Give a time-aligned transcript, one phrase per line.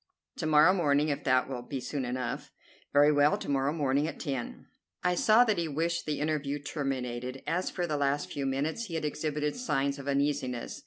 [0.37, 2.51] "To morrow morning, if that will be soon enough."
[2.91, 4.65] "Very well; to morrow morning at ten."
[5.03, 8.95] I saw that he wished the interview terminated, as, for the last few minutes, he
[8.95, 10.79] had exhibited signs of uneasiness.